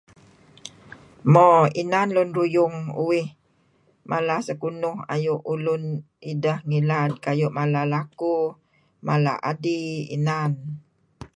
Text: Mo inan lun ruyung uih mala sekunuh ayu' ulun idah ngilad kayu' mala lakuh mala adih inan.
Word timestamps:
Mo 1.33 1.45
inan 1.81 2.07
lun 2.15 2.29
ruyung 2.37 2.75
uih 3.05 3.27
mala 4.09 4.37
sekunuh 4.47 4.97
ayu' 5.13 5.43
ulun 5.53 5.83
idah 6.31 6.59
ngilad 6.69 7.11
kayu' 7.25 7.55
mala 7.57 7.81
lakuh 7.93 8.47
mala 9.07 9.33
adih 9.51 9.87
inan. 10.15 10.51